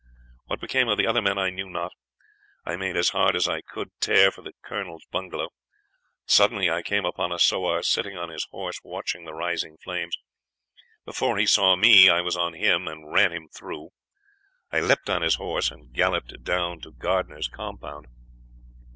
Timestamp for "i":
1.37-1.51, 2.65-2.75, 3.47-3.61, 6.71-6.81, 12.09-12.19, 14.71-14.79